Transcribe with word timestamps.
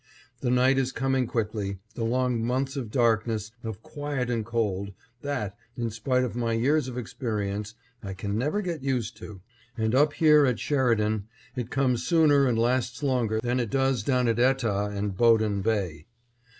The 0.39 0.49
night 0.49 0.79
is 0.79 0.91
coming 0.91 1.27
quickly, 1.27 1.77
the 1.93 2.03
long 2.03 2.43
months 2.43 2.75
of 2.75 2.89
darkness, 2.89 3.51
of 3.63 3.83
quiet 3.83 4.31
and 4.31 4.43
cold, 4.43 4.93
that, 5.21 5.55
in 5.77 5.91
spite 5.91 6.23
of 6.23 6.35
my 6.35 6.53
years 6.53 6.87
of 6.87 6.97
experience, 6.97 7.75
I 8.01 8.15
can 8.15 8.35
never 8.35 8.63
get 8.63 8.81
used 8.81 9.15
to; 9.17 9.41
and 9.77 9.93
up 9.93 10.13
here 10.13 10.47
at 10.47 10.57
Sheridan 10.59 11.27
it 11.55 11.69
comes 11.69 12.01
sooner 12.03 12.47
and 12.47 12.57
lasts 12.57 13.03
longer 13.03 13.39
than 13.43 13.59
it 13.59 13.69
does 13.69 14.01
down 14.01 14.27
at 14.27 14.39
Etah 14.39 14.87
and 14.89 15.15
Bowdoin 15.15 15.61
Bay. 15.61 16.07